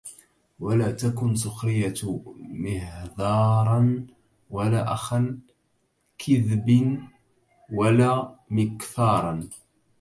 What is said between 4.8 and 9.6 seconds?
أخا كِذبٍ ولا مكثارا